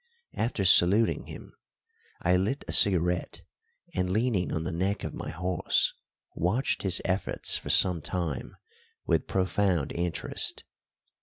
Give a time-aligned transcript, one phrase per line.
[0.33, 1.53] After saluting him,
[2.23, 3.43] I lit a cigarette,
[3.93, 5.93] and, leaning on the neck of my horse,
[6.33, 8.55] watched his efforts for some time
[9.05, 10.63] with profound interest.